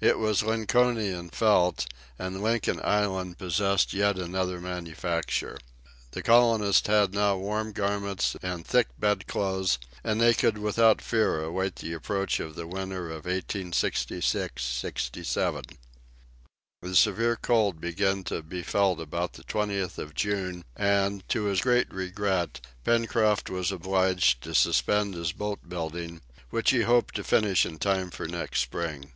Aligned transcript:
It 0.00 0.16
was 0.18 0.42
"Lincolnian 0.44 1.28
felt," 1.28 1.84
and 2.18 2.40
Lincoln 2.40 2.80
Island 2.82 3.36
possessed 3.36 3.92
yet 3.92 4.16
another 4.16 4.60
manufacture. 4.60 5.58
The 6.12 6.22
colonists 6.22 6.86
had 6.86 7.12
now 7.12 7.36
warm 7.36 7.72
garments 7.72 8.34
and 8.40 8.64
thick 8.64 8.86
bedclothes, 8.98 9.78
and 10.02 10.20
they 10.20 10.32
could 10.32 10.56
without 10.56 11.02
fear 11.02 11.42
await 11.42 11.76
the 11.76 11.92
approach 11.92 12.40
of 12.40 12.54
the 12.54 12.66
winter 12.68 13.06
of 13.10 13.26
1866 13.26 14.62
67. 14.64 15.64
The 16.80 16.96
severe 16.96 17.36
cold 17.36 17.78
began 17.78 18.22
to 18.24 18.40
be 18.42 18.62
felt 18.62 19.00
about 19.00 19.32
the 19.34 19.44
20th 19.44 19.98
of 19.98 20.14
June, 20.14 20.64
and, 20.76 21.28
to 21.28 21.44
his 21.44 21.60
great 21.60 21.92
regret, 21.92 22.60
Pencroft 22.84 23.50
was 23.50 23.70
obliged 23.72 24.42
to 24.44 24.54
suspend 24.54 25.12
his 25.12 25.32
boat 25.32 25.68
building, 25.68 26.22
which 26.50 26.70
he 26.70 26.82
hoped 26.82 27.16
to 27.16 27.24
finish 27.24 27.66
in 27.66 27.78
time 27.78 28.10
for 28.10 28.26
next 28.28 28.60
spring. 28.60 29.10